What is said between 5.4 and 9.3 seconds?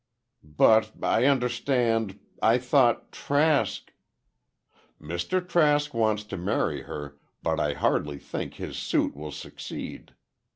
Trask wants to marry her, but I hardly think his suit